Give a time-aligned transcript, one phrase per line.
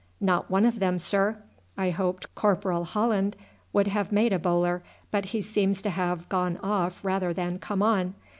[0.19, 1.37] "Not one of them, sir.
[1.77, 3.35] I hoped Corporal Holland
[3.71, 4.81] would have made a bowler,
[5.11, 8.15] but he seems to have gone off rather than come on.